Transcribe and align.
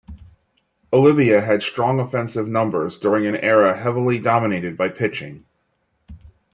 Oliva 0.91 1.41
had 1.41 1.61
strong 1.61 1.99
offensive 1.99 2.47
numbers 2.47 2.97
during 2.97 3.27
an 3.27 3.35
era 3.35 3.77
heavily 3.77 4.17
dominated 4.17 4.75
by 4.75 4.89
pitching. 4.89 5.45